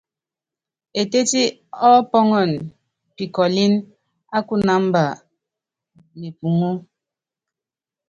[0.99, 1.41] Etéti
[1.89, 2.51] ɔ́pɔ́ŋɔn
[3.15, 3.73] pikɔlɛ́n
[4.35, 5.03] á kunamba
[6.19, 6.71] mepuŋú.